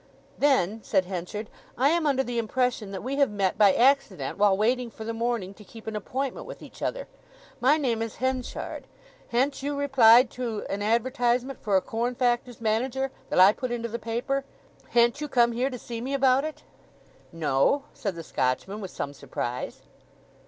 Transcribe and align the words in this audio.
"Then," 0.39 0.81
said 0.81 1.05
Henchard, 1.05 1.47
"I 1.77 1.89
am 1.89 2.07
under 2.07 2.23
the 2.23 2.39
impression 2.39 2.89
that 2.89 3.03
we 3.03 3.17
have 3.17 3.29
met 3.29 3.55
by 3.55 3.71
accident 3.71 4.35
while 4.39 4.57
waiting 4.57 4.89
for 4.89 5.03
the 5.03 5.13
morning 5.13 5.53
to 5.53 5.63
keep 5.63 5.85
an 5.85 5.95
appointment 5.95 6.47
with 6.47 6.63
each 6.63 6.81
other? 6.81 7.07
My 7.59 7.77
name 7.77 8.01
is 8.01 8.15
Henchard, 8.15 8.87
ha'n't 9.31 9.61
you 9.61 9.77
replied 9.77 10.31
to 10.31 10.65
an 10.71 10.81
advertisement 10.81 11.61
for 11.61 11.77
a 11.77 11.81
corn 11.81 12.15
factor's 12.15 12.59
manager 12.59 13.11
that 13.29 13.39
I 13.39 13.53
put 13.53 13.69
into 13.69 13.89
the 13.89 13.99
paper—ha'n't 13.99 15.21
you 15.21 15.27
come 15.27 15.51
here 15.51 15.69
to 15.69 15.77
see 15.77 16.01
me 16.01 16.15
about 16.15 16.45
it?" 16.45 16.63
"No," 17.31 17.83
said 17.93 18.15
the 18.15 18.23
Scotchman, 18.23 18.81
with 18.81 18.89
some 18.89 19.13
surprise. 19.13 19.81